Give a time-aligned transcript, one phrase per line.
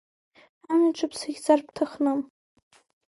[0.71, 2.11] Амҩаҿы бсыхьӡар бҭахны…